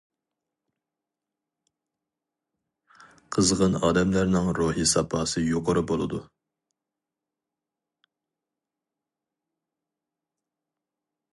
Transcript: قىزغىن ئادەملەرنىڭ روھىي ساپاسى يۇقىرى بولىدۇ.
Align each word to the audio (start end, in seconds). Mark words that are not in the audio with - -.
قىزغىن 3.37 3.77
ئادەملەرنىڭ 3.81 4.49
روھىي 4.61 4.87
ساپاسى 4.93 5.43
يۇقىرى 5.49 5.85
بولىدۇ. 5.91 6.23